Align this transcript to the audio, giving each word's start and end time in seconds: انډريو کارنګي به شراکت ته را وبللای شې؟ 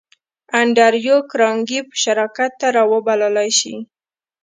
انډريو 0.59 1.17
کارنګي 1.31 1.79
به 1.87 1.95
شراکت 2.03 2.51
ته 2.59 2.67
را 2.75 2.83
وبللای 2.91 3.49
شې؟ 3.59 3.73